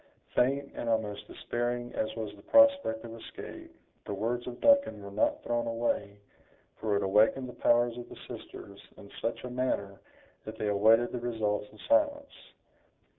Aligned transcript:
Faint 0.33 0.71
and 0.73 0.89
almost 0.89 1.27
despairing 1.27 1.93
as 1.93 2.15
was 2.15 2.35
the 2.35 2.41
prospect 2.41 3.05
of 3.05 3.13
escape, 3.13 3.71
the 4.05 4.13
words 4.15 4.47
of 4.47 4.59
Duncan 4.59 4.99
were 5.03 5.11
not 5.11 5.43
thrown 5.43 5.67
away, 5.67 6.17
for 6.77 6.95
it 6.95 7.03
awakened 7.03 7.47
the 7.47 7.53
powers 7.53 7.95
of 7.99 8.09
the 8.09 8.17
sisters 8.27 8.79
in 8.97 9.11
such 9.21 9.43
a 9.43 9.49
manner 9.51 10.01
that 10.43 10.57
they 10.57 10.69
awaited 10.69 11.11
the 11.11 11.19
results 11.19 11.67
in 11.71 11.77
silence. 11.87 12.33